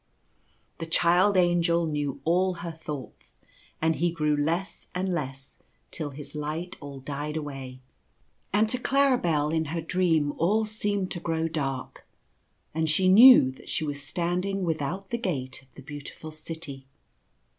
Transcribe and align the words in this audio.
The 0.79 0.87
Child 0.87 1.37
Angel 1.37 1.85
knew 1.85 2.21
all 2.25 2.55
her 2.65 2.71
thoughts, 2.71 3.39
and 3.79 3.97
he 3.97 4.09
grew 4.11 4.35
less 4.35 4.87
and 4.95 5.07
less 5.07 5.59
till 5.91 6.09
his 6.09 6.33
light 6.33 6.75
all 6.79 6.99
died 7.01 7.37
away; 7.37 7.81
and 8.51 8.67
to 8.69 8.79
Claribel 8.79 9.49
in 9.53 9.65
her 9.65 9.79
dream 9.81 10.31
all 10.39 10.65
seemed 10.65 11.11
to 11.11 11.19
grow 11.19 11.47
dark, 11.47 12.03
and 12.73 12.89
she 12.89 13.07
knew 13.09 13.51
that 13.51 13.69
she 13.69 13.85
was 13.85 14.01
standing 14.01 14.63
without 14.63 15.11
the 15.11 15.19
gate 15.19 15.61
of 15.61 15.67
the 15.75 15.83
Beau 15.83 16.03
tiful 16.03 16.31
City. 16.31 16.87